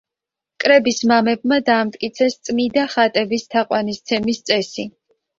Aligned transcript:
კრების 0.63 1.01
მამებმა 1.09 1.57
დაამტკიცეს 1.67 2.37
წმიდა 2.47 2.85
ხატების 2.93 3.45
თაყვანისცემის 3.57 4.41
წესი. 4.51 4.87